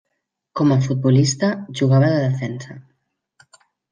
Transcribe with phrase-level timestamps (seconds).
[0.59, 1.51] Com a futbolista,
[1.81, 2.79] jugava de defensa.